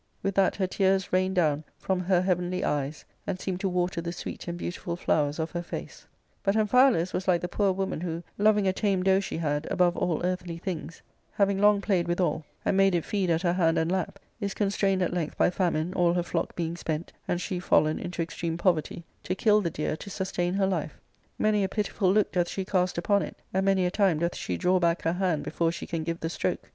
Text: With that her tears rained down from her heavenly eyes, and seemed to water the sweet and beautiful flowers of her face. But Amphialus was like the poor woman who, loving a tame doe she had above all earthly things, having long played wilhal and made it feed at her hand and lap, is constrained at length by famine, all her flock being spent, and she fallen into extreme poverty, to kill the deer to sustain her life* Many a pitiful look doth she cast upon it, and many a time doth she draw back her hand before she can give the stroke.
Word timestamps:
With 0.23 0.33
that 0.33 0.55
her 0.55 0.65
tears 0.65 1.13
rained 1.13 1.35
down 1.35 1.63
from 1.77 1.99
her 1.99 2.23
heavenly 2.23 2.63
eyes, 2.63 3.05
and 3.27 3.39
seemed 3.39 3.59
to 3.59 3.69
water 3.69 4.01
the 4.01 4.11
sweet 4.11 4.47
and 4.47 4.57
beautiful 4.57 4.95
flowers 4.95 5.37
of 5.37 5.51
her 5.51 5.61
face. 5.61 6.07
But 6.41 6.55
Amphialus 6.55 7.13
was 7.13 7.27
like 7.27 7.41
the 7.41 7.47
poor 7.47 7.71
woman 7.71 8.01
who, 8.01 8.23
loving 8.39 8.67
a 8.67 8.73
tame 8.73 9.03
doe 9.03 9.19
she 9.19 9.37
had 9.37 9.67
above 9.69 9.95
all 9.95 10.25
earthly 10.25 10.57
things, 10.57 11.03
having 11.33 11.59
long 11.59 11.81
played 11.81 12.07
wilhal 12.07 12.41
and 12.65 12.75
made 12.75 12.95
it 12.95 13.05
feed 13.05 13.29
at 13.29 13.43
her 13.43 13.53
hand 13.53 13.77
and 13.77 13.91
lap, 13.91 14.17
is 14.39 14.55
constrained 14.55 15.03
at 15.03 15.13
length 15.13 15.37
by 15.37 15.51
famine, 15.51 15.93
all 15.93 16.13
her 16.15 16.23
flock 16.23 16.55
being 16.55 16.75
spent, 16.75 17.13
and 17.27 17.39
she 17.39 17.59
fallen 17.59 17.99
into 17.99 18.23
extreme 18.23 18.57
poverty, 18.57 19.03
to 19.21 19.35
kill 19.35 19.61
the 19.61 19.69
deer 19.69 19.95
to 19.97 20.09
sustain 20.09 20.55
her 20.55 20.65
life* 20.65 20.99
Many 21.37 21.63
a 21.63 21.69
pitiful 21.69 22.11
look 22.11 22.31
doth 22.31 22.49
she 22.49 22.65
cast 22.65 22.97
upon 22.97 23.21
it, 23.21 23.37
and 23.53 23.63
many 23.65 23.85
a 23.85 23.91
time 23.91 24.17
doth 24.17 24.35
she 24.35 24.57
draw 24.57 24.79
back 24.79 25.03
her 25.03 25.13
hand 25.13 25.43
before 25.43 25.71
she 25.71 25.85
can 25.85 26.03
give 26.03 26.21
the 26.21 26.29
stroke. 26.31 26.69